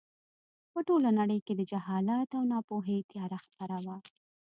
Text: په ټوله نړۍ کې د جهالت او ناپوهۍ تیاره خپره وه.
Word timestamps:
په 0.71 0.79
ټوله 0.87 1.09
نړۍ 1.19 1.39
کې 1.45 1.53
د 1.55 1.61
جهالت 1.71 2.29
او 2.37 2.43
ناپوهۍ 2.51 2.99
تیاره 3.11 3.39
خپره 3.45 3.77
وه. 3.85 3.97